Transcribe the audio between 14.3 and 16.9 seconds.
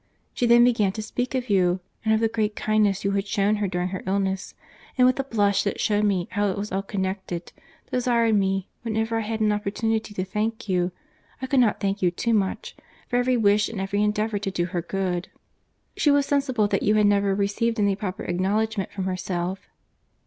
to do her good. She was sensible that